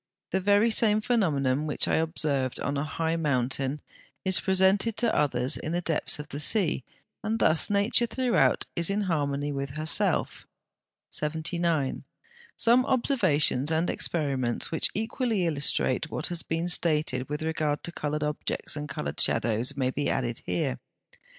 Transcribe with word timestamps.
The 0.31 0.39
very 0.39 0.71
same 0.71 0.99
phenomenon 0.99 1.67
which 1.67 1.87
I 1.87 1.97
observed 1.97 2.59
on 2.59 2.75
a 2.75 2.83
high 2.83 3.15
mountain 3.17 3.81
(75) 4.21 4.21
is 4.25 4.39
presented 4.39 4.97
to 4.97 5.15
others 5.15 5.57
in 5.57 5.73
the 5.73 5.81
depths 5.81 6.17
of 6.17 6.29
the 6.29 6.39
sea, 6.39 6.83
and 7.23 7.37
thus 7.37 7.69
Nature 7.69 8.07
throughout 8.07 8.65
is 8.75 8.89
in 8.89 9.01
harmony 9.01 9.51
with 9.51 9.77
herself. 9.77 10.47
79. 11.11 12.03
Some 12.57 12.83
observations 12.87 13.69
and 13.71 13.91
experiments 13.91 14.71
which 14.71 14.89
equally 14.95 15.45
illustrate 15.45 16.09
what 16.09 16.25
has 16.29 16.41
been 16.41 16.67
stated 16.67 17.29
with 17.29 17.43
regard 17.43 17.83
to 17.83 17.91
coloured 17.91 18.23
objects 18.23 18.75
and 18.75 18.89
coloured 18.89 19.19
shadows 19.19 19.77
may 19.77 19.91
be 19.91 20.05
here 20.05 20.13
added. 20.13 20.77